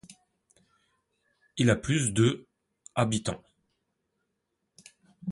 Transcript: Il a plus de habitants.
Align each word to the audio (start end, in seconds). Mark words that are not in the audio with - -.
Il 1.57 1.69
a 1.69 1.75
plus 1.75 2.11
de 2.11 2.47
habitants. 2.95 3.43